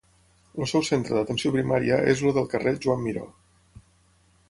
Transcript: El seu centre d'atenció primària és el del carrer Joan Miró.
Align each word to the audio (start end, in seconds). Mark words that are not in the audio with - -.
El 0.63 0.69
seu 0.71 0.85
centre 0.87 1.17
d'atenció 1.17 1.53
primària 1.57 2.01
és 2.15 2.25
el 2.31 2.35
del 2.41 2.51
carrer 2.57 2.77
Joan 2.87 3.07
Miró. 3.09 3.31